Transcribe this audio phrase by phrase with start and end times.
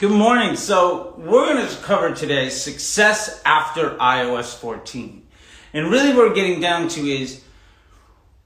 [0.00, 0.56] Good morning.
[0.56, 5.26] So we're going to cover today success after iOS 14.
[5.74, 7.44] And really what we're getting down to is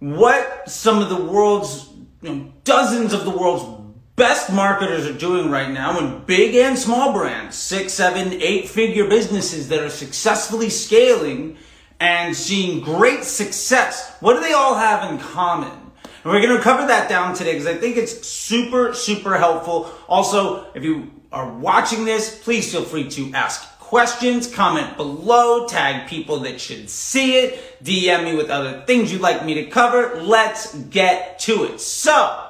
[0.01, 1.89] what some of the world's,
[2.23, 3.85] you know, dozens of the world's
[4.17, 9.09] best marketers are doing right now and big and small brands, six, seven, eight figure
[9.09, 11.57] businesses that are successfully scaling
[12.01, 14.17] and seeing great success.
[14.19, 15.71] What do they all have in common?
[15.71, 19.93] And we're going to cover that down today because I think it's super, super helpful.
[20.09, 26.09] Also, if you are watching this, please feel free to ask questions, comment below, tag
[26.09, 30.23] people that should see it, DM me with other things you'd like me to cover.
[30.23, 31.81] Let's get to it.
[31.81, 32.49] So,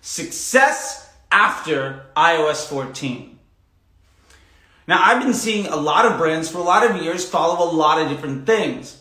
[0.00, 3.38] success after iOS 14.
[4.88, 7.70] Now, I've been seeing a lot of brands for a lot of years follow a
[7.72, 9.00] lot of different things.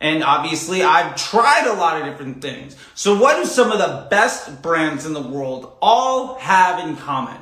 [0.00, 2.76] And obviously, I've tried a lot of different things.
[2.94, 7.36] So, what do some of the best brands in the world all have in common?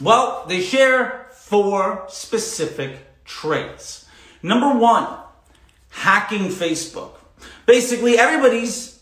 [0.00, 4.06] Well, they share four specific traits.
[4.42, 5.08] Number one,
[5.90, 7.12] hacking Facebook.
[7.66, 8.98] Basically, everybody's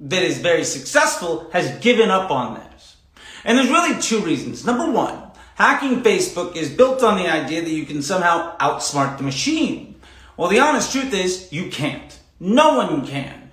[0.00, 2.96] that is very successful has given up on this.
[3.44, 4.64] And there's really two reasons.
[4.64, 9.24] Number one, hacking Facebook is built on the idea that you can somehow outsmart the
[9.24, 10.00] machine.
[10.36, 12.18] Well, the honest truth is you can't.
[12.38, 13.50] No one can.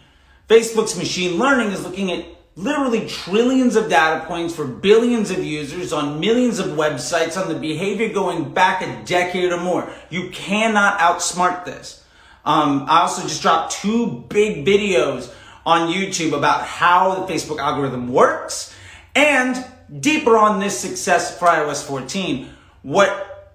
[0.48, 2.26] Facebook's machine learning is looking at
[2.58, 7.58] literally trillions of data points for billions of users on millions of websites on the
[7.58, 9.90] behavior going back a decade or more.
[10.10, 12.04] You cannot outsmart this.
[12.44, 15.32] Um, I also just dropped two big videos
[15.66, 18.74] on YouTube about how the Facebook algorithm works
[19.14, 19.64] and
[20.00, 22.50] deeper on this success for iOS 14,
[22.82, 23.54] what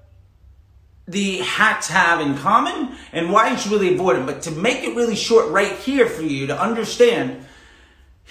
[1.08, 4.26] the hacks have in common and why you should really avoid them.
[4.26, 7.41] But to make it really short right here for you to understand,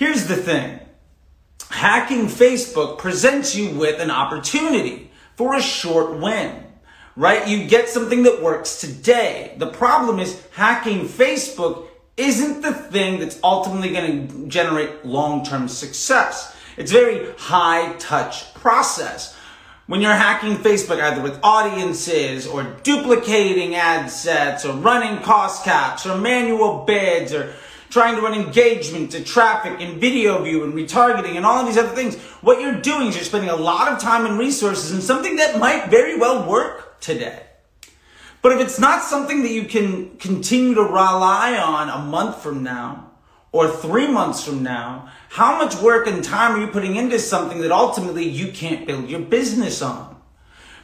[0.02, 0.80] Here's the thing.
[1.70, 6.64] Hacking Facebook presents you with an opportunity for a short win,
[7.16, 7.48] right?
[7.48, 9.54] You get something that works today.
[9.60, 11.86] The problem is hacking Facebook
[12.18, 16.58] isn't the thing that's ultimately going to generate long-term success.
[16.78, 19.38] It's a very high touch process.
[19.86, 26.08] When you're hacking Facebook either with audiences or duplicating ad sets or running cost caps
[26.08, 27.54] or manual bids or
[27.92, 31.78] trying to run engagement to traffic and video view and retargeting and all of these
[31.78, 32.16] other things.
[32.42, 35.60] What you're doing is you're spending a lot of time and resources in something that
[35.60, 37.44] might very well work today.
[38.42, 42.64] But if it's not something that you can continue to rely on a month from
[42.64, 43.12] now
[43.52, 47.62] or three months from now, how much work and time are you putting into something
[47.62, 50.16] that ultimately you can't build your business on?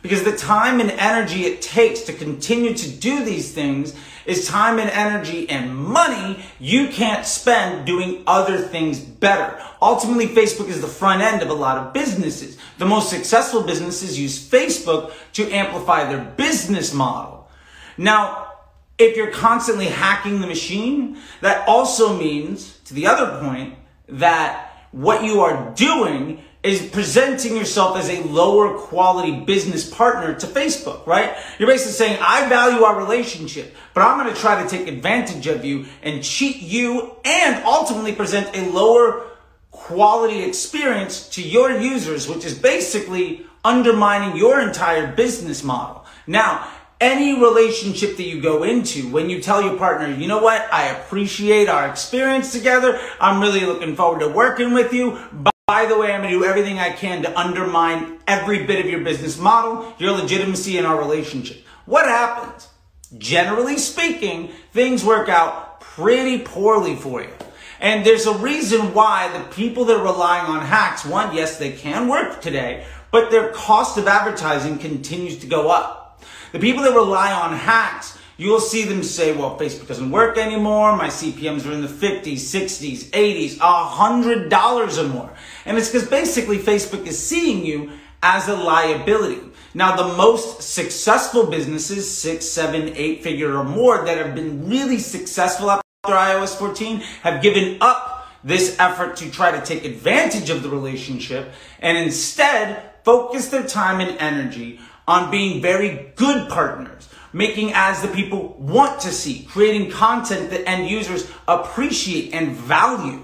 [0.02, 3.96] Because the time and energy it takes to continue to do these things
[4.28, 9.60] is time and energy and money you can't spend doing other things better.
[9.82, 12.58] Ultimately, Facebook is the front end of a lot of businesses.
[12.78, 17.50] The most successful businesses use Facebook to amplify their business model.
[17.98, 18.52] Now,
[18.98, 23.76] if you're constantly hacking the machine, that also means, to the other point,
[24.10, 30.46] that what you are doing is presenting yourself as a lower quality business partner to
[30.48, 31.36] Facebook, right?
[31.58, 35.48] You're basically saying, I value our relationship, but I'm going to try to take advantage
[35.48, 39.24] of you and cheat you and ultimately present a lower
[39.72, 46.06] quality experience to your users, which is basically undermining your entire business model.
[46.26, 46.68] Now,
[47.00, 50.88] any relationship that you go into, when you tell your partner, you know what, I
[50.88, 53.00] appreciate our experience together.
[53.22, 55.20] I'm really looking forward to working with you.
[55.68, 59.02] By the way, I'm to do everything I can to undermine every bit of your
[59.02, 61.62] business model, your legitimacy in our relationship.
[61.86, 62.70] What happens?
[63.18, 67.34] Generally speaking, things work out pretty poorly for you.
[67.82, 71.74] And there's a reason why the people that are relying on hacks, one, yes, they
[71.74, 76.24] can work today, but their cost of advertising continues to go up.
[76.54, 80.96] The people that rely on hacks you'll see them say, well, Facebook doesn't work anymore.
[80.96, 85.34] My CPMs are in the 50s, 60s, 80s, $100 or more.
[85.66, 87.92] And it's because basically Facebook is seeing you
[88.24, 89.42] as a liability.
[89.74, 94.98] Now, the most successful businesses, six, seven, eight figure or more that have been really
[94.98, 100.64] successful after iOS 14 have given up this effort to try to take advantage of
[100.64, 107.72] the relationship and instead focus their time and energy on being very good partners making
[107.74, 113.24] ads that people want to see, creating content that end users appreciate and value,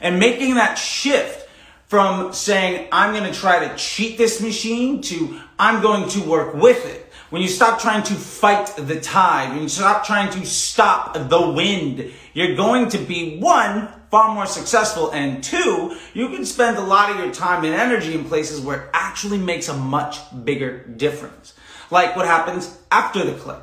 [0.00, 1.48] and making that shift
[1.86, 6.54] from saying, I'm going to try to cheat this machine to I'm going to work
[6.54, 7.12] with it.
[7.28, 11.50] When you stop trying to fight the tide, when you stop trying to stop the
[11.50, 16.82] wind, you're going to be one, far more successful, and two, you can spend a
[16.82, 20.86] lot of your time and energy in places where it actually makes a much bigger
[20.86, 21.54] difference.
[21.92, 23.62] Like what happens after the click.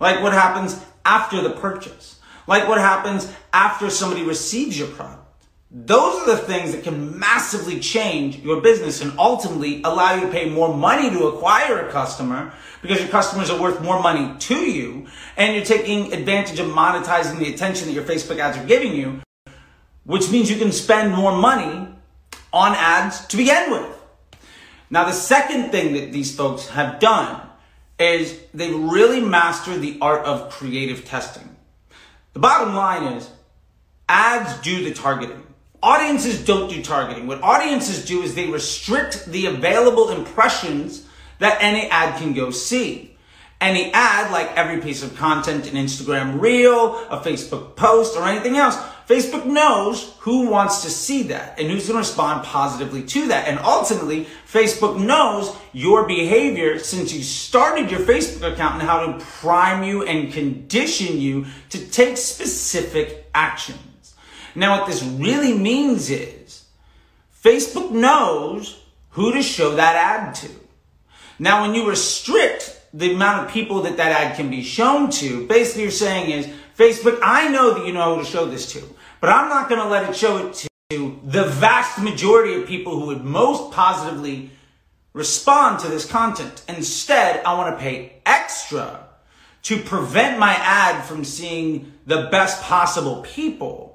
[0.00, 2.20] Like what happens after the purchase.
[2.46, 5.46] Like what happens after somebody receives your product.
[5.70, 10.28] Those are the things that can massively change your business and ultimately allow you to
[10.28, 14.56] pay more money to acquire a customer because your customers are worth more money to
[14.56, 15.06] you
[15.38, 19.22] and you're taking advantage of monetizing the attention that your Facebook ads are giving you,
[20.04, 21.88] which means you can spend more money
[22.52, 23.96] on ads to begin with.
[24.90, 27.46] Now, the second thing that these folks have done
[28.00, 31.56] is they've really mastered the art of creative testing.
[32.32, 33.28] The bottom line is
[34.08, 35.46] ads do the targeting.
[35.82, 37.26] Audiences don't do targeting.
[37.26, 41.06] What audiences do is they restrict the available impressions
[41.38, 43.16] that any ad can go see.
[43.60, 48.56] Any ad, like every piece of content, an Instagram reel, a Facebook post, or anything
[48.56, 48.76] else,
[49.10, 53.48] Facebook knows who wants to see that and who's going to respond positively to that.
[53.48, 59.24] And ultimately, Facebook knows your behavior since you started your Facebook account and how to
[59.24, 64.14] prime you and condition you to take specific actions.
[64.54, 66.66] Now, what this really means is
[67.42, 68.80] Facebook knows
[69.10, 70.50] who to show that ad to.
[71.36, 75.48] Now, when you restrict the amount of people that that ad can be shown to,
[75.48, 76.48] basically you're saying is,
[76.78, 78.82] Facebook, I know that you know who to show this to,
[79.20, 80.54] but I'm not going to let it show it
[80.90, 84.50] to the vast majority of people who would most positively
[85.12, 86.62] respond to this content.
[86.68, 89.06] Instead, I want to pay extra
[89.62, 93.90] to prevent my ad from seeing the best possible people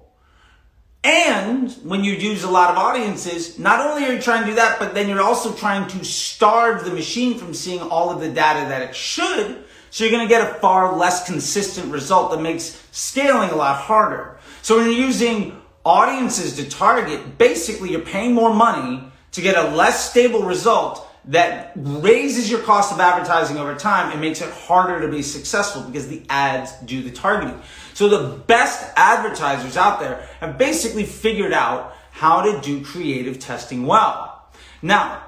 [1.06, 4.56] and when you use a lot of audiences, not only are you trying to do
[4.56, 8.28] that, but then you're also trying to starve the machine from seeing all of the
[8.28, 9.64] data that it should.
[9.92, 13.78] So you're going to get a far less consistent result that makes scaling a lot
[13.78, 14.35] harder.
[14.66, 19.04] So when you're using audiences to target, basically you're paying more money
[19.34, 24.20] to get a less stable result that raises your cost of advertising over time and
[24.20, 27.62] makes it harder to be successful because the ads do the targeting.
[27.94, 33.86] So the best advertisers out there have basically figured out how to do creative testing
[33.86, 34.50] well.
[34.82, 35.22] Now,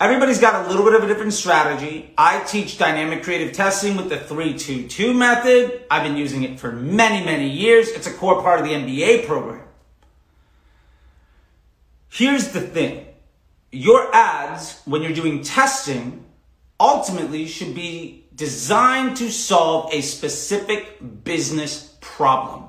[0.00, 2.12] everybody's got a little bit of a different strategy.
[2.16, 5.82] I teach dynamic creative testing with the 322 method.
[5.90, 7.88] I've been using it for many, many years.
[7.88, 9.64] It's a core part of the MBA program.
[12.10, 13.06] Here's the thing
[13.70, 16.24] your ads, when you're doing testing,
[16.80, 22.64] ultimately should be designed to solve a specific business problem.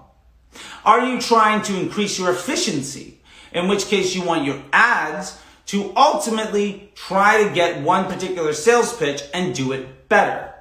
[0.83, 3.21] Are you trying to increase your efficiency?
[3.53, 5.39] In which case you want your ads
[5.69, 10.51] to ultimately try to get one particular sales pitch and do it better.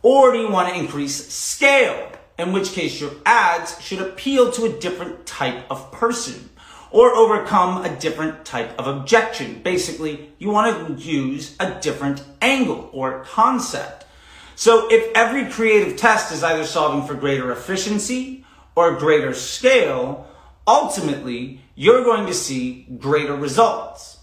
[0.00, 2.12] Or do you want to increase scale?
[2.38, 6.48] In which case your ads should appeal to a different type of person
[6.90, 9.60] or overcome a different type of objection.
[9.62, 14.06] Basically, you want to use a different angle or concept.
[14.54, 20.26] So if every creative test is either solving for greater efficiency or greater scale,
[20.66, 24.17] ultimately, you're going to see greater results.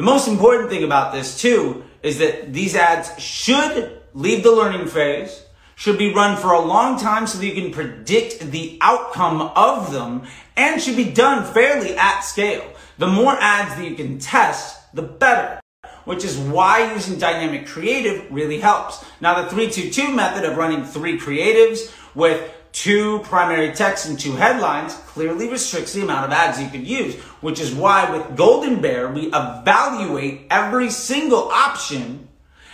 [0.00, 4.86] The most important thing about this too is that these ads should leave the learning
[4.86, 5.44] phase
[5.76, 9.92] should be run for a long time so that you can predict the outcome of
[9.92, 10.22] them
[10.56, 12.64] and should be done fairly at scale.
[12.96, 15.60] The more ads that you can test, the better.
[16.06, 19.04] Which is why using dynamic creative really helps.
[19.20, 24.94] Now the 322 method of running three creatives with two primary texts and two headlines
[25.06, 29.08] clearly restricts the amount of ads you could use, which is why with Golden Bear,
[29.08, 32.28] we evaluate every single option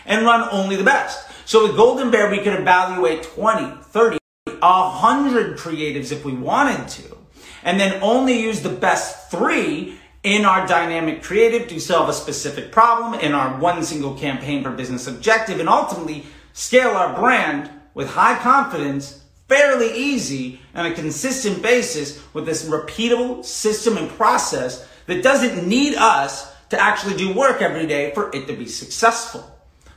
[0.05, 1.27] and run only the best.
[1.47, 4.19] So with Golden Bear, we could evaluate 20, 30,
[4.61, 7.17] 100 creatives if we wanted to,
[7.63, 12.73] and then only use the best three in our dynamic creative to solve a specific
[12.73, 18.11] problem in our one single campaign for business objective and ultimately scale our brand with
[18.11, 25.23] high confidence fairly easy on a consistent basis with this repeatable system and process that
[25.23, 29.53] doesn't need us to actually do work every day for it to be successful.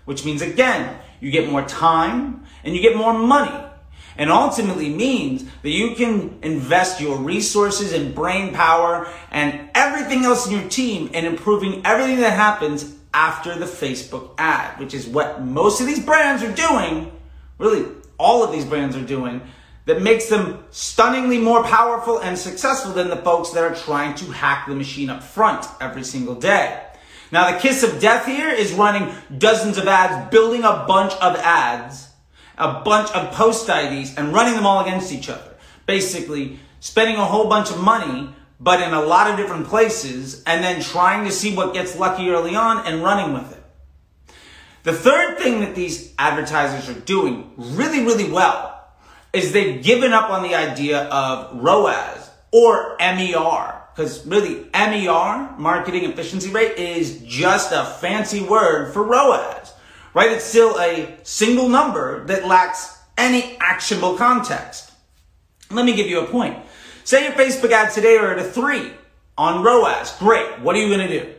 [0.06, 3.66] Which means again, you get more time and you get more money.
[4.18, 10.46] And ultimately means that you can invest your resources and brain power and everything else
[10.46, 15.42] in your team in improving everything that happens after the Facebook ad, which is what
[15.42, 17.12] most of these brands are doing.
[17.58, 17.86] Really,
[18.20, 19.42] all of these brands are doing
[19.86, 24.26] that makes them stunningly more powerful and successful than the folks that are trying to
[24.26, 26.80] hack the machine up front every single day.
[27.32, 31.36] Now, the kiss of death here is running dozens of ads, building a bunch of
[31.38, 32.10] ads,
[32.58, 35.56] a bunch of post IDs, and running them all against each other.
[35.86, 40.64] Basically, spending a whole bunch of money, but in a lot of different places, and
[40.64, 43.59] then trying to see what gets lucky early on and running with it.
[44.84, 48.88] The third thing that these advertisers are doing really, really well
[49.34, 53.76] is they've given up on the idea of ROAS or MER.
[53.94, 59.74] Because really, MER, marketing efficiency rate, is just a fancy word for ROAS,
[60.14, 60.32] right?
[60.32, 64.92] It's still a single number that lacks any actionable context.
[65.70, 66.58] Let me give you a point.
[67.04, 68.94] Say your Facebook ad today are at a three
[69.38, 70.16] on ROAS.
[70.18, 70.60] Great.
[70.60, 71.34] What are you going to do?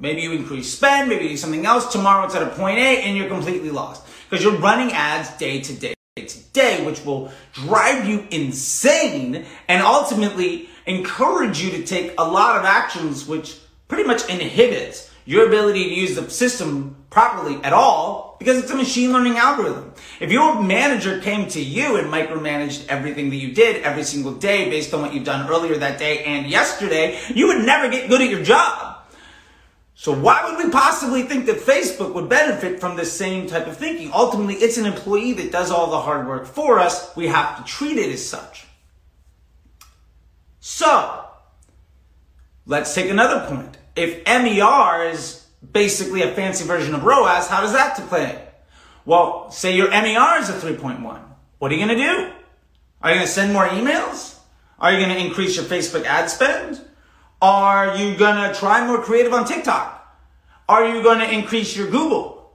[0.00, 1.92] Maybe you increase spend, maybe you do something else.
[1.92, 5.60] Tomorrow it's at a point A and you're completely lost because you're running ads day
[5.60, 12.14] to day to day, which will drive you insane and ultimately encourage you to take
[12.18, 17.62] a lot of actions which pretty much inhibits your ability to use the system properly
[17.62, 19.92] at all because it's a machine learning algorithm.
[20.18, 24.70] If your manager came to you and micromanaged everything that you did every single day
[24.70, 28.22] based on what you've done earlier that day and yesterday, you would never get good
[28.22, 28.89] at your job.
[30.00, 33.76] So why would we possibly think that Facebook would benefit from this same type of
[33.76, 34.10] thinking?
[34.14, 37.14] Ultimately, it's an employee that does all the hard work for us.
[37.16, 38.64] We have to treat it as such.
[40.58, 41.26] So,
[42.64, 43.76] let's take another point.
[43.94, 48.42] If MER is basically a fancy version of ROAS, how does that to play?
[49.04, 51.20] Well, say your MER is a 3.1.
[51.58, 52.32] What are you going to do?
[53.02, 54.38] Are you going to send more emails?
[54.78, 56.86] Are you going to increase your Facebook ad spend?
[57.42, 58.16] Are you
[58.50, 59.96] to try more creative on TikTok?
[60.68, 62.54] Are you to increase your Google?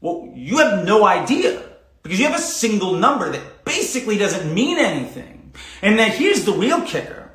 [0.00, 1.62] Well, you have no idea
[2.02, 5.52] because you have a single number that basically doesn't mean anything.
[5.80, 7.30] And then here's the real kicker.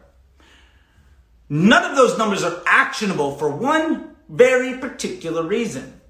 [1.49, 6.01] None of those numbers are actionable for one very particular reason.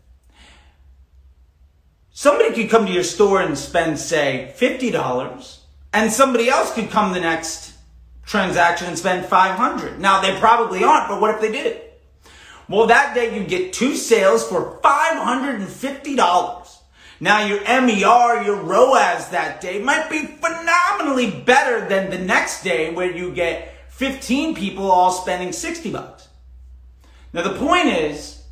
[2.10, 5.60] Somebody could come to your store and spend, say, $50,
[5.94, 7.77] and somebody else could come the next
[8.28, 10.00] transaction and spend 500.
[10.00, 11.82] Now, they probably aren't, but what if they did?
[12.70, 16.78] Well, that day you get two sales for $550.
[17.20, 22.94] Now your MER, your ROAS that day might be phenomenally better than the next day
[22.94, 26.28] where you get 15 people all spending 60 bucks.
[27.34, 28.44] Now the point is,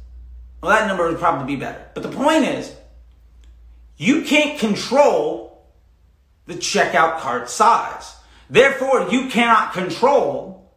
[0.61, 1.85] well, that number would probably be better.
[1.93, 2.75] But the point is,
[3.97, 5.67] you can't control
[6.47, 8.14] the checkout cart size.
[8.49, 10.71] Therefore, you cannot control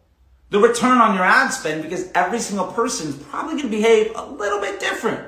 [0.51, 4.13] the return on your ad spend because every single person is probably going to behave
[4.15, 5.27] a little bit different.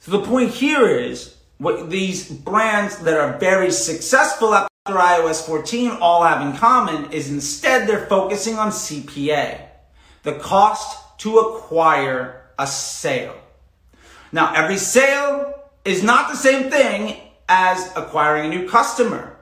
[0.00, 5.92] So the point here is what these brands that are very successful after iOS 14
[6.00, 9.60] all have in common is instead they're focusing on CPA,
[10.22, 13.36] the cost to acquire a sale.
[14.32, 15.54] Now, every sale
[15.84, 17.16] is not the same thing
[17.48, 19.35] as acquiring a new customer.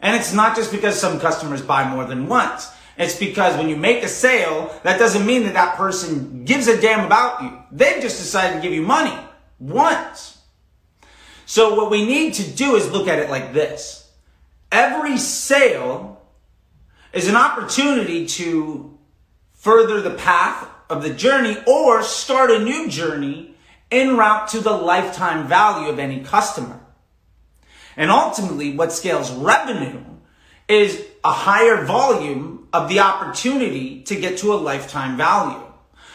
[0.00, 2.70] And it's not just because some customers buy more than once.
[2.96, 6.80] It's because when you make a sale, that doesn't mean that that person gives a
[6.80, 7.58] damn about you.
[7.70, 9.16] They've just decided to give you money
[9.60, 10.38] once.
[11.46, 14.10] So what we need to do is look at it like this.
[14.70, 16.20] Every sale
[17.12, 18.98] is an opportunity to
[19.54, 23.54] further the path of the journey or start a new journey
[23.90, 26.80] en route to the lifetime value of any customer.
[27.98, 30.00] And ultimately, what scales revenue
[30.68, 35.60] is a higher volume of the opportunity to get to a lifetime value.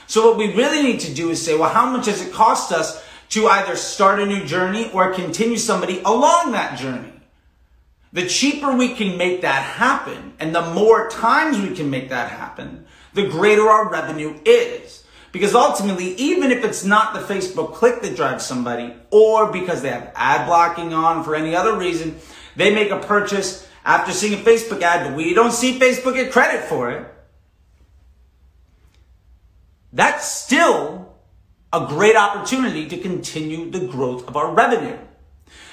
[0.08, 2.72] So what we really need to do is say, well, how much does it cost
[2.72, 7.12] us to either start a new journey or continue somebody along that journey?
[8.14, 12.30] The cheaper we can make that happen and the more times we can make that
[12.30, 15.03] happen, the greater our revenue is.
[15.34, 19.90] Because ultimately, even if it's not the Facebook click that drives somebody, or because they
[19.90, 22.20] have ad blocking on for any other reason,
[22.56, 26.32] they make a purchase after seeing a Facebook ad, but we don't see Facebook get
[26.32, 27.08] credit for it.
[29.92, 31.16] That's still
[31.74, 35.00] a great opportunity to continue the growth of our revenue.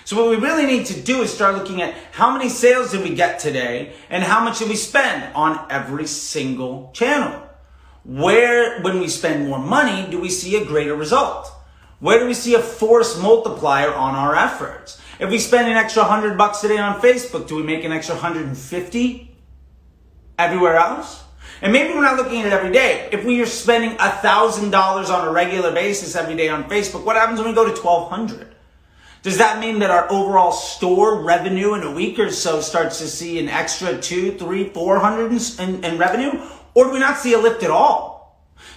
[0.06, 3.02] So what we really need to do is start looking at how many sales did
[3.06, 7.49] we get today and how much did we spend on every single channel.
[8.04, 11.52] Where, when we spend more money, do we see a greater result?
[11.98, 15.00] Where do we see a force multiplier on our efforts?
[15.18, 18.14] If we spend an extra 100 bucks today on Facebook, do we make an extra
[18.14, 19.36] 150
[20.38, 21.24] everywhere else?
[21.60, 23.10] And maybe we're not looking at it every day.
[23.12, 27.16] If we are spending a $1,000 on a regular basis every day on Facebook, what
[27.16, 28.54] happens when we go to 1200?
[29.22, 33.06] Does that mean that our overall store revenue in a week or so starts to
[33.06, 36.40] see an extra two, three, four hundred in, in revenue?
[36.74, 38.20] Or do we not see a lift at all?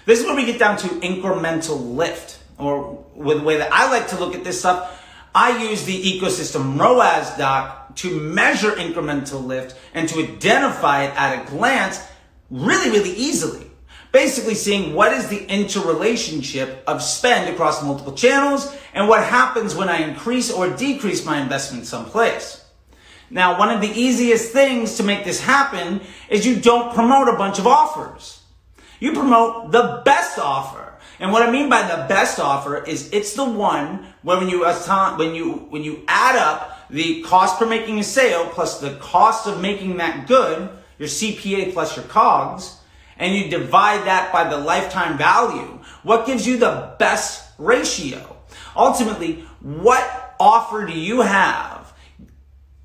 [0.06, 3.92] This is where we get down to incremental lift, or with the way that I
[3.92, 5.02] like to look at this stuff.
[5.36, 11.42] I use the ecosystem ROAS doc to measure incremental lift and to identify it at
[11.42, 12.06] a glance
[12.50, 13.70] really, really easily.
[14.12, 19.90] Basically seeing what is the interrelationship of spend across multiple channels and what happens when
[19.90, 22.63] I increase or decrease my investment someplace.
[23.34, 27.36] Now, one of the easiest things to make this happen is you don't promote a
[27.36, 28.44] bunch of offers.
[29.00, 30.94] You promote the best offer.
[31.20, 34.64] And what I mean by the best offer is it's the one where when you
[34.64, 39.48] when you when you add up the cost per making a sale plus the cost
[39.48, 42.78] of making that good, your CPA plus your COGS,
[43.18, 48.38] and you divide that by the lifetime value, what gives you the best ratio?
[48.76, 51.73] Ultimately, what offer do you have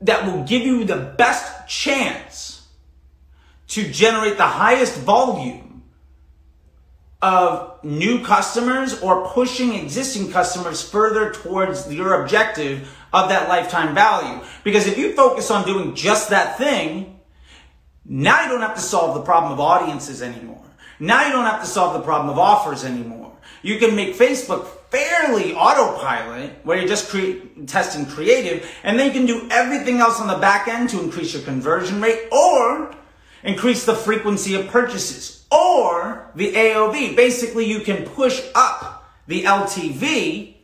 [0.01, 2.67] that will give you the best chance
[3.69, 5.83] to generate the highest volume
[7.21, 14.41] of new customers or pushing existing customers further towards your objective of that lifetime value?
[14.65, 17.19] Because if you focus on doing just that thing,
[18.05, 20.65] now you don't have to solve the problem of audiences anymore.
[21.01, 23.33] Now you don't have to solve the problem of offers anymore.
[23.63, 29.13] You can make Facebook fairly autopilot where you're just cre- testing creative and then you
[29.13, 32.95] can do everything else on the back end to increase your conversion rate or
[33.43, 37.17] increase the frequency of purchases or the AOV.
[37.17, 40.55] Basically, you can push up the LTV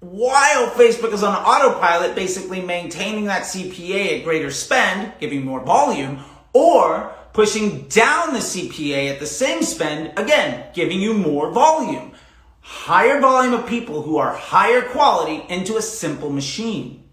[0.00, 6.20] while Facebook is on autopilot, basically maintaining that CPA at greater spend, giving more volume,
[6.52, 12.12] or pushing down the CPA at the same spend, again, giving you more volume.
[12.60, 17.04] Higher volume of people who are higher quality into a simple machine.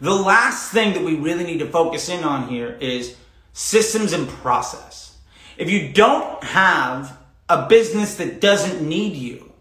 [0.00, 3.16] The last thing that we really need to focus in on here is
[3.52, 5.16] systems and process.
[5.56, 7.18] If you don't have
[7.48, 9.52] a business that doesn't need you,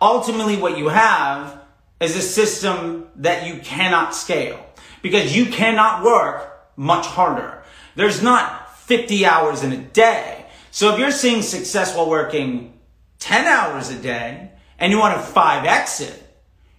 [0.00, 1.58] ultimately what you have
[2.00, 4.64] is a system that you cannot scale
[5.02, 7.62] because you cannot work much harder.
[7.96, 10.46] There's not 50 hours in a day.
[10.70, 12.77] So if you're seeing success while working
[13.18, 16.22] 10 hours a day and you want to 5x it,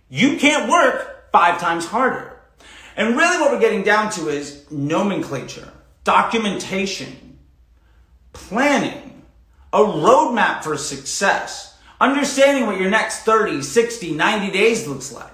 [0.10, 2.38] you can't work five times harder.
[2.96, 5.72] And really what we're getting down to is nomenclature,
[6.04, 7.38] documentation,
[8.34, 9.24] planning,
[9.72, 15.32] a roadmap for success, understanding what your next 30, 60, 90 days looks like,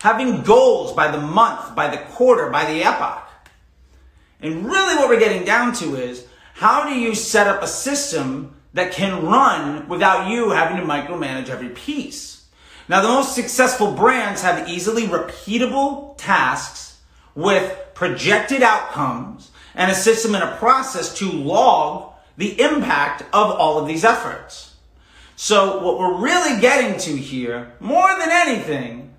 [0.00, 3.28] having goals by the month, by the quarter, by the epoch.
[4.40, 8.55] And really what we're getting down to is how do you set up a system
[8.76, 12.44] that can run without you having to micromanage every piece?
[12.88, 17.00] Now, the most successful brands have easily repeatable tasks
[17.34, 23.78] with projected outcomes and a system and a process to log the impact of all
[23.78, 24.74] of these efforts.
[25.36, 29.14] So what we're really getting to here, more than anything,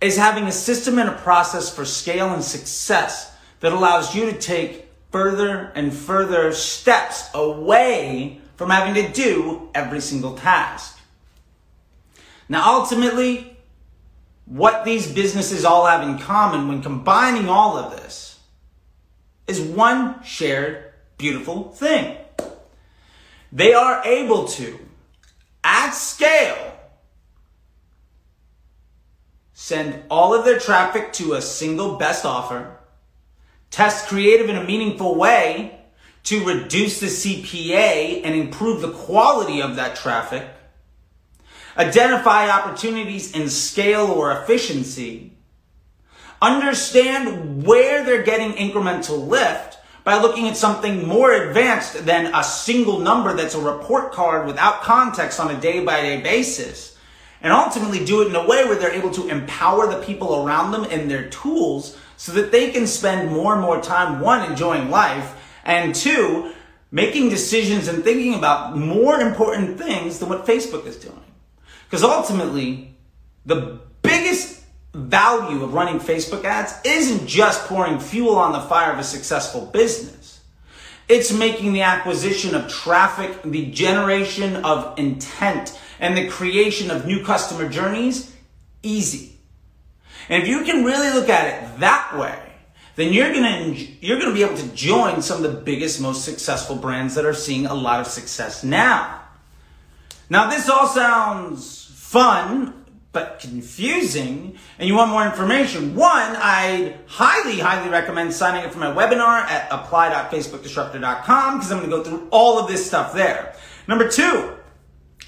[0.00, 4.38] is having a system and a process for scale and success that allows you to
[4.38, 4.83] take
[5.14, 10.98] further and further steps away from having to do every single task.
[12.48, 13.56] Now, ultimately,
[14.44, 18.40] what these businesses all have in common when combining all of this
[19.46, 22.16] is one shared beautiful thing.
[23.52, 24.80] They are able to,
[25.62, 26.76] at scale,
[29.52, 32.73] send all of their traffic to a single best offer,
[33.74, 35.80] test creative in a meaningful way
[36.22, 40.46] to reduce the CPA and improve the quality of that traffic,
[41.76, 45.32] identify opportunities in scale or efficiency,
[46.40, 53.00] understand where they're getting incremental lift by looking at something more advanced than a single
[53.00, 56.96] number that's a report card without context on a day by day basis
[57.42, 60.70] and ultimately do it in a way where they're able to empower the people around
[60.70, 64.88] them and their tools so that they can spend more and more time, one, enjoying
[64.88, 66.54] life, and two,
[66.90, 71.20] making decisions and thinking about more important things than what Facebook is doing.
[71.84, 72.94] Because ultimately,
[73.44, 78.98] the biggest value of running Facebook ads isn't just pouring fuel on the fire of
[78.98, 80.40] a successful business.
[81.10, 87.22] It's making the acquisition of traffic, the generation of intent, and the creation of new
[87.22, 88.34] customer journeys
[88.82, 89.33] easy.
[90.28, 92.38] And if you can really look at it that way,
[92.96, 96.76] then you're gonna you're gonna be able to join some of the biggest, most successful
[96.76, 99.20] brands that are seeing a lot of success now.
[100.30, 107.58] Now, this all sounds fun, but confusing and you want more information, one, I'd highly,
[107.58, 112.28] highly recommend signing up for my webinar at apply.facebookdisrupter.com because I'm going to go through
[112.30, 113.54] all of this stuff there.
[113.86, 114.54] Number two,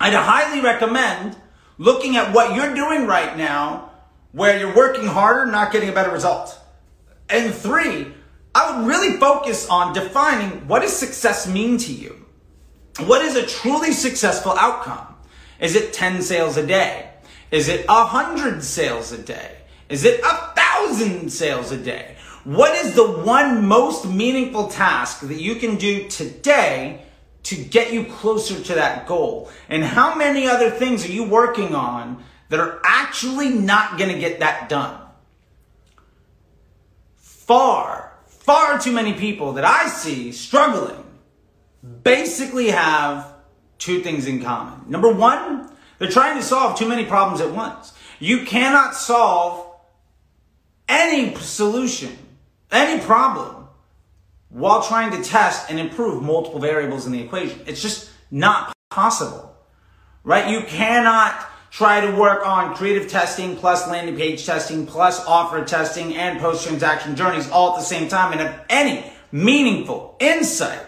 [0.00, 1.36] I'd highly recommend
[1.78, 3.85] looking at what you're doing right now
[4.36, 6.60] where you're working harder, not getting a better result.
[7.30, 8.08] And three,
[8.54, 12.26] I would really focus on defining what does success mean to you?
[13.06, 15.16] What is a truly successful outcome?
[15.58, 17.08] Is it 10 sales a day?
[17.50, 19.56] Is it a hundred sales a day?
[19.88, 22.16] Is it a thousand sales a day?
[22.44, 27.06] What is the one most meaningful task that you can do today
[27.44, 29.50] to get you closer to that goal?
[29.70, 34.18] And how many other things are you working on that are actually not going to
[34.18, 35.00] get that done?
[37.16, 41.04] Far, far too many people that I see struggling
[42.02, 43.32] basically have
[43.78, 44.90] two things in common.
[44.90, 47.92] Number one, they're trying to solve too many problems at once.
[48.18, 49.66] You cannot solve
[50.88, 52.16] any solution,
[52.70, 53.68] any problem,
[54.48, 57.60] while trying to test and improve multiple variables in the equation.
[57.66, 59.54] It's just not possible,
[60.24, 60.50] right?
[60.50, 66.16] You cannot try to work on creative testing plus landing page testing plus offer testing
[66.16, 70.80] and post transaction journeys all at the same time and have any meaningful insight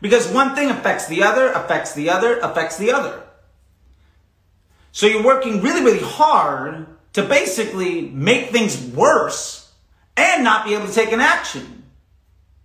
[0.00, 3.22] because one thing affects the other, affects the other, affects the other.
[4.90, 9.72] So you're working really, really hard to basically make things worse
[10.16, 11.84] and not be able to take an action.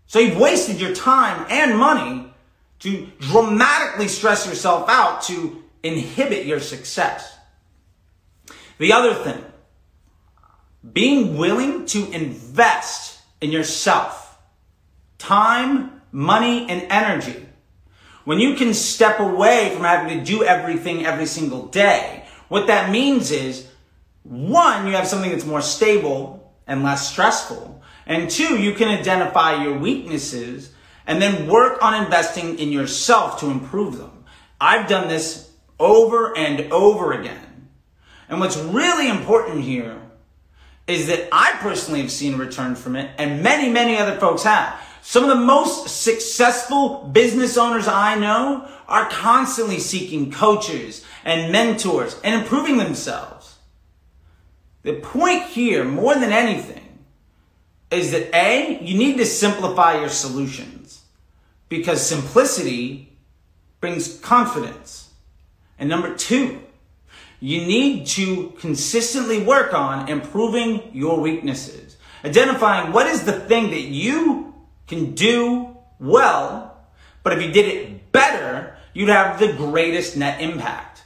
[0.08, 2.34] So you've wasted your time and money
[2.80, 7.37] to dramatically stress yourself out to inhibit your success.
[8.78, 9.44] The other thing,
[10.94, 14.38] being willing to invest in yourself,
[15.18, 17.48] time, money, and energy
[18.28, 22.92] when you can step away from having to do everything every single day, what that
[22.92, 23.66] means is
[24.24, 27.82] one, you have something that's more stable and less stressful.
[28.06, 30.74] And two, you can identify your weaknesses
[31.06, 34.26] and then work on investing in yourself to improve them.
[34.60, 37.47] I've done this over and over again.
[38.30, 40.02] And what's really important here
[40.88, 44.44] is that I personally have seen a return from it and many, many other folks
[44.44, 44.80] have.
[45.02, 52.20] Some of the most successful business owners I know are constantly seeking coaches and mentors
[52.24, 53.56] and improving themselves.
[54.84, 57.00] The point here, more than anything,
[57.92, 61.04] is that A, you need to simplify your solutions
[61.70, 63.18] because simplicity
[63.80, 65.12] brings confidence.
[65.80, 66.62] And number two,
[67.39, 73.82] you need to consistently work on improving your weaknesses, identifying what is the thing that
[73.82, 74.56] you
[74.88, 76.78] can do well,
[77.23, 81.04] but if you did it better, you'd have the greatest net impact.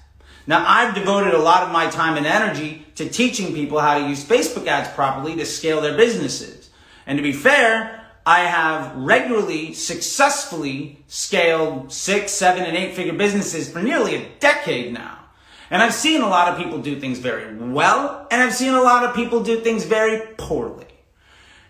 [0.47, 4.07] Now, I've devoted a lot of my time and energy to teaching people how to
[4.07, 6.69] use Facebook ads properly to scale their businesses.
[7.05, 13.71] And to be fair, I have regularly, successfully scaled six, seven, and eight figure businesses
[13.71, 15.20] for nearly a decade now.
[15.71, 18.81] And I've seen a lot of people do things very well, and I've seen a
[18.81, 20.85] lot of people do things very poorly.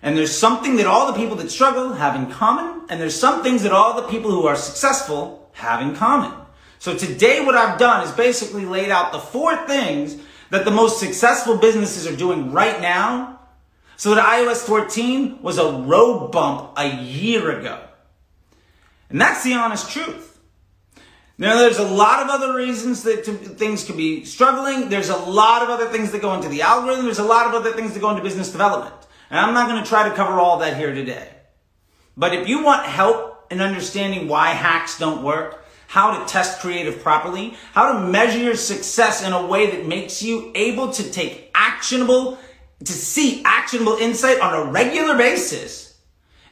[0.01, 3.43] And there's something that all the people that struggle have in common, and there's some
[3.43, 6.33] things that all the people who are successful have in common.
[6.79, 10.17] So today what I've done is basically laid out the four things
[10.49, 13.39] that the most successful businesses are doing right now
[13.97, 17.83] so that iOS 14 was a road bump a year ago.
[19.11, 20.30] And that's the honest truth.
[21.41, 24.89] Now, there's a lot of other reasons that things could be struggling.
[24.89, 27.05] There's a lot of other things that go into the algorithm.
[27.05, 28.93] There's a lot of other things that go into business development.
[29.31, 31.29] And I'm not going to try to cover all that here today.
[32.15, 37.01] But if you want help in understanding why hacks don't work, how to test creative
[37.01, 41.49] properly, how to measure your success in a way that makes you able to take
[41.55, 42.37] actionable,
[42.85, 45.97] to see actionable insight on a regular basis,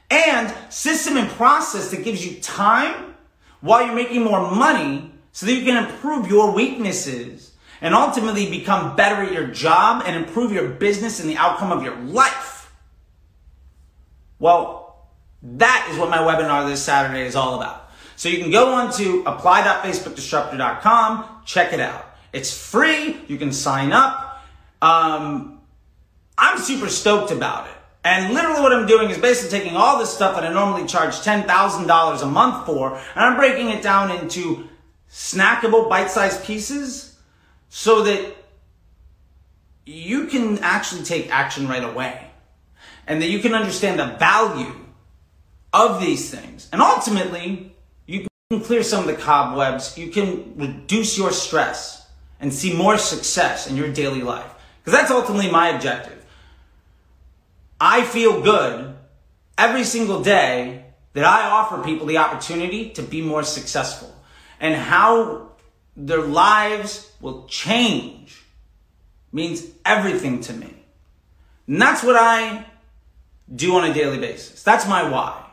[0.09, 3.08] and system and process that gives you time
[3.61, 8.95] while you're making more money so that you can improve your weaknesses and ultimately become
[8.95, 12.73] better at your job and improve your business and the outcome of your life.
[14.37, 15.07] Well,
[15.41, 17.91] that is what my webinar this Saturday is all about.
[18.15, 22.05] So you can go on to apply.facebookdisrupter.com, check it out.
[22.33, 23.17] It's free.
[23.27, 24.43] You can sign up.
[24.81, 25.61] Um,
[26.37, 27.73] I'm super stoked about it.
[28.03, 31.15] And literally what I'm doing is basically taking all this stuff that I normally charge
[31.15, 34.67] $10,000 a month for, and I'm breaking it down into
[35.11, 37.17] snackable bite-sized pieces
[37.67, 38.35] so that
[39.85, 42.27] you can actually take action right away
[43.07, 44.73] and that you can understand the value
[45.73, 46.69] of these things.
[46.71, 52.07] And ultimately, you can clear some of the cobwebs, you can reduce your stress,
[52.39, 54.49] and see more success in your daily life.
[54.79, 56.25] Because that's ultimately my objective.
[57.79, 58.95] I feel good
[59.57, 64.13] every single day that I offer people the opportunity to be more successful
[64.59, 65.49] and how
[65.95, 68.43] their lives will change
[69.31, 70.73] means everything to me.
[71.67, 72.65] And that's what I
[73.53, 74.63] do on a daily basis.
[74.63, 75.45] That's my why.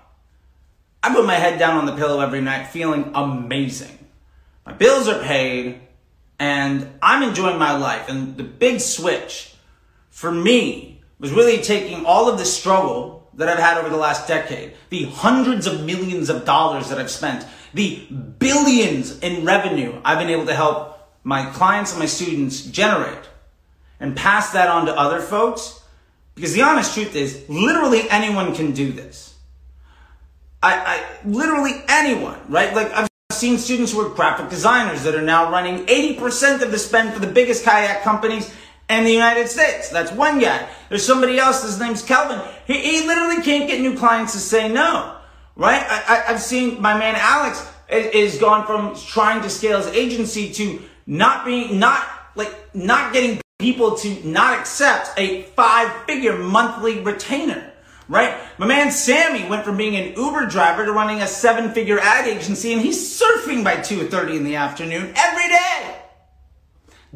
[1.02, 3.98] I put my head down on the pillow every night feeling amazing.
[4.64, 5.80] My bills are paid
[6.38, 8.08] and I'm enjoying my life.
[8.08, 9.54] And the big switch
[10.10, 14.26] for me was really taking all of the struggle that I've had over the last
[14.26, 18.07] decade, the hundreds of millions of dollars that I've spent, the
[18.38, 23.29] billions in revenue I've been able to help my clients and my students generate,
[23.98, 25.83] and pass that on to other folks.
[26.35, 29.35] Because the honest truth is, literally anyone can do this.
[30.62, 32.74] I, I literally anyone, right?
[32.74, 36.79] Like I've seen students who are graphic designers that are now running 80% of the
[36.79, 38.55] spend for the biggest kayak companies
[38.88, 39.88] in the United States.
[39.88, 40.68] That's one guy.
[40.88, 42.40] There's somebody else, his name's Kelvin.
[42.66, 45.16] He, he literally can't get new clients to say no,
[45.57, 45.83] right?
[45.83, 50.53] I, have seen my man Alex is, is gone from trying to scale his agency
[50.53, 57.01] to not being, not like, not getting people to not accept a five figure monthly
[57.01, 57.72] retainer
[58.09, 58.38] right?
[58.59, 62.29] My man Sammy went from being an Uber driver to running a seven figure ad
[62.29, 66.05] agency and he's surfing by 2.30 in the afternoon every day.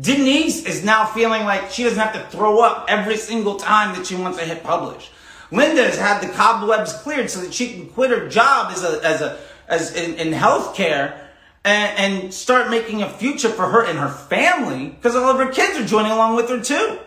[0.01, 4.07] Denise is now feeling like she doesn't have to throw up every single time that
[4.07, 5.11] she wants to hit publish.
[5.51, 9.05] Linda has had the cobwebs cleared so that she can quit her job as a,
[9.05, 11.19] as a, as in, in healthcare
[11.65, 15.53] and, and start making a future for her and her family because all of her
[15.53, 16.99] kids are joining along with her too.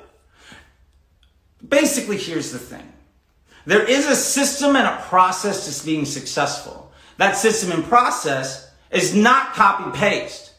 [1.67, 2.91] Basically, here's the thing.
[3.65, 6.91] There is a system and a process to being successful.
[7.17, 10.52] That system and process is not copy paste.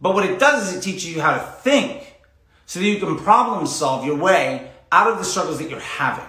[0.00, 2.16] But what it does is it teaches you how to think
[2.66, 6.24] so that you can problem solve your way out of the struggles that you're having.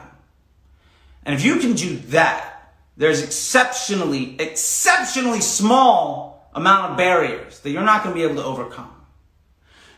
[1.23, 7.83] And if you can do that, there's exceptionally, exceptionally small amount of barriers that you're
[7.83, 8.93] not going to be able to overcome.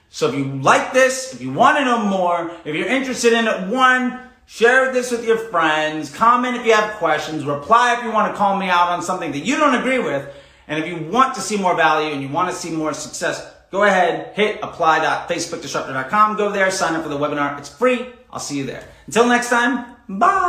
[0.10, 3.48] So if you like this, if you want to know more, if you're interested in
[3.48, 6.14] it, one, Share this with your friends.
[6.14, 7.46] Comment if you have questions.
[7.46, 10.32] Reply if you want to call me out on something that you don't agree with.
[10.68, 13.53] And if you want to see more value and you want to see more success,
[13.74, 16.38] go ahead, hit apply.facebookdisrupter.com.
[16.38, 17.58] Go there, sign up for the webinar.
[17.58, 18.08] It's free.
[18.32, 18.88] I'll see you there.
[19.08, 20.44] Until next time, bye.